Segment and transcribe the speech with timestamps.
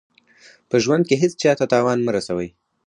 [0.69, 2.49] په ژوند کې هېڅ چا ته زیان مه رسوئ.